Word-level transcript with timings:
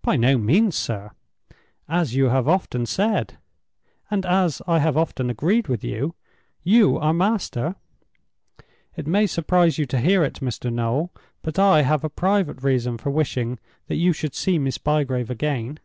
"By 0.00 0.16
no 0.16 0.38
means, 0.38 0.74
sir. 0.76 1.10
As 1.86 2.14
you 2.14 2.30
have 2.30 2.48
often 2.48 2.86
said 2.86 3.36
(and 4.10 4.24
as 4.24 4.62
I 4.66 4.78
have 4.78 4.96
often 4.96 5.28
agreed 5.28 5.68
with 5.68 5.84
you), 5.84 6.14
you 6.62 6.96
are 6.96 7.12
master. 7.12 7.74
It 8.96 9.06
may 9.06 9.26
surprise 9.26 9.76
you 9.76 9.84
to 9.84 10.00
hear 10.00 10.24
it, 10.24 10.40
Mr. 10.40 10.72
Noel, 10.72 11.12
but 11.42 11.58
I 11.58 11.82
have 11.82 12.02
a 12.02 12.08
private 12.08 12.62
reason 12.62 12.96
for 12.96 13.10
wishing 13.10 13.58
that 13.88 13.96
you 13.96 14.14
should 14.14 14.34
see 14.34 14.58
Miss 14.58 14.78
Bygrave 14.78 15.28
again." 15.28 15.78